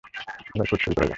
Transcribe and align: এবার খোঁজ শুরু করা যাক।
এবার 0.51 0.67
খোঁজ 0.69 0.79
শুরু 0.81 0.93
করা 0.93 1.01
যাক। 1.01 1.09